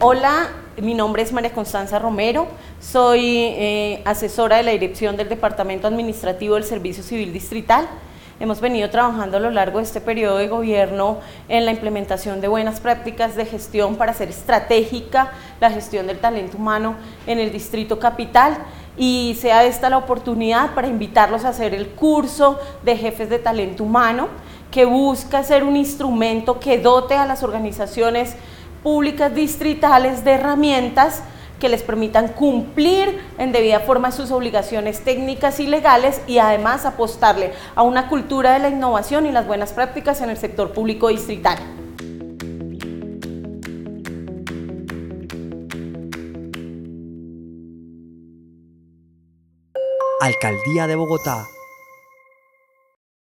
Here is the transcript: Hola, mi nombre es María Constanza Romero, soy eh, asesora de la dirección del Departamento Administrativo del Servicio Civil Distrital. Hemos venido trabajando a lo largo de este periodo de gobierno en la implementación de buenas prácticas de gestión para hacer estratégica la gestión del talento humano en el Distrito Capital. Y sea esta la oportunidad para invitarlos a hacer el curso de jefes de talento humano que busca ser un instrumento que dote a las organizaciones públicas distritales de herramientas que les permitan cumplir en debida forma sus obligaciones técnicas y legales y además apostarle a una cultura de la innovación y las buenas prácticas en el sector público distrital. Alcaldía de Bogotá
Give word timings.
Hola, 0.00 0.48
mi 0.82 0.94
nombre 0.94 1.22
es 1.22 1.32
María 1.32 1.52
Constanza 1.52 2.00
Romero, 2.00 2.48
soy 2.80 3.36
eh, 3.36 4.02
asesora 4.04 4.56
de 4.56 4.64
la 4.64 4.72
dirección 4.72 5.16
del 5.16 5.28
Departamento 5.28 5.86
Administrativo 5.86 6.56
del 6.56 6.64
Servicio 6.64 7.04
Civil 7.04 7.32
Distrital. 7.32 7.88
Hemos 8.40 8.60
venido 8.60 8.88
trabajando 8.88 9.38
a 9.38 9.40
lo 9.40 9.50
largo 9.50 9.78
de 9.78 9.84
este 9.84 10.00
periodo 10.00 10.38
de 10.38 10.46
gobierno 10.46 11.18
en 11.48 11.64
la 11.64 11.72
implementación 11.72 12.40
de 12.40 12.46
buenas 12.46 12.78
prácticas 12.78 13.34
de 13.34 13.44
gestión 13.44 13.96
para 13.96 14.12
hacer 14.12 14.28
estratégica 14.28 15.32
la 15.60 15.72
gestión 15.72 16.06
del 16.06 16.20
talento 16.20 16.56
humano 16.56 16.94
en 17.26 17.40
el 17.40 17.50
Distrito 17.50 17.98
Capital. 17.98 18.56
Y 18.96 19.36
sea 19.40 19.64
esta 19.64 19.90
la 19.90 19.98
oportunidad 19.98 20.72
para 20.76 20.86
invitarlos 20.86 21.44
a 21.44 21.48
hacer 21.48 21.74
el 21.74 21.88
curso 21.88 22.60
de 22.84 22.96
jefes 22.96 23.28
de 23.28 23.40
talento 23.40 23.82
humano 23.82 24.28
que 24.70 24.84
busca 24.84 25.42
ser 25.42 25.64
un 25.64 25.74
instrumento 25.76 26.60
que 26.60 26.78
dote 26.78 27.14
a 27.14 27.26
las 27.26 27.42
organizaciones 27.42 28.36
públicas 28.84 29.34
distritales 29.34 30.22
de 30.22 30.32
herramientas 30.34 31.24
que 31.58 31.68
les 31.68 31.82
permitan 31.82 32.28
cumplir 32.28 33.20
en 33.38 33.52
debida 33.52 33.80
forma 33.80 34.12
sus 34.12 34.30
obligaciones 34.30 35.00
técnicas 35.00 35.60
y 35.60 35.66
legales 35.66 36.20
y 36.26 36.38
además 36.38 36.84
apostarle 36.84 37.52
a 37.74 37.82
una 37.82 38.08
cultura 38.08 38.52
de 38.52 38.60
la 38.60 38.68
innovación 38.68 39.26
y 39.26 39.32
las 39.32 39.46
buenas 39.46 39.72
prácticas 39.72 40.20
en 40.20 40.30
el 40.30 40.36
sector 40.36 40.72
público 40.72 41.08
distrital. 41.08 41.58
Alcaldía 50.20 50.86
de 50.86 50.96
Bogotá 50.96 51.46